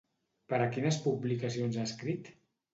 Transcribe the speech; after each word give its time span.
Per 0.53 0.59
a 0.65 0.69
quines 0.77 0.97
publicacions 1.05 1.81
ha 1.81 1.87
escrit? 1.93 2.37